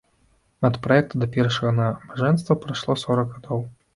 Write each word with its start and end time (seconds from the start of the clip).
Ад 0.69 0.79
праекта 0.85 1.19
да 1.23 1.27
першага 1.35 1.75
набажэнства 1.81 2.57
прайшло 2.65 2.97
сорак 3.05 3.27
гадоў. 3.37 3.63